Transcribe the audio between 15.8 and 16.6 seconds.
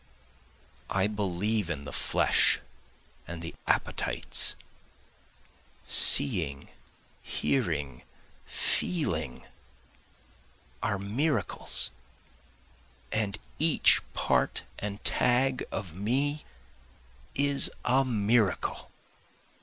me